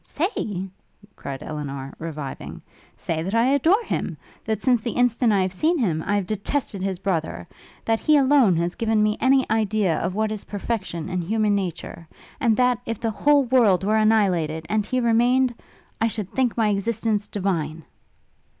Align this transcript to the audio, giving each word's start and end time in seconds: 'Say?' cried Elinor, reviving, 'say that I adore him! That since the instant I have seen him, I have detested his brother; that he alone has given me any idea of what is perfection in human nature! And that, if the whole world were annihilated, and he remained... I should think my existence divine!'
'Say?' 0.03 0.65
cried 1.15 1.43
Elinor, 1.43 1.93
reviving, 1.99 2.59
'say 2.97 3.21
that 3.21 3.35
I 3.35 3.53
adore 3.53 3.83
him! 3.83 4.17
That 4.45 4.59
since 4.59 4.81
the 4.81 4.93
instant 4.93 5.31
I 5.31 5.43
have 5.43 5.53
seen 5.53 5.77
him, 5.77 6.01
I 6.07 6.15
have 6.15 6.25
detested 6.25 6.81
his 6.81 6.97
brother; 6.97 7.47
that 7.85 7.99
he 7.99 8.17
alone 8.17 8.55
has 8.57 8.73
given 8.73 9.03
me 9.03 9.15
any 9.21 9.45
idea 9.51 9.99
of 9.99 10.15
what 10.15 10.31
is 10.31 10.43
perfection 10.45 11.07
in 11.07 11.21
human 11.21 11.53
nature! 11.53 12.07
And 12.39 12.57
that, 12.57 12.79
if 12.87 12.99
the 12.99 13.11
whole 13.11 13.43
world 13.43 13.83
were 13.83 13.97
annihilated, 13.97 14.65
and 14.69 14.83
he 14.87 14.99
remained... 14.99 15.53
I 16.01 16.07
should 16.07 16.31
think 16.31 16.57
my 16.57 16.69
existence 16.69 17.27
divine!' 17.27 17.83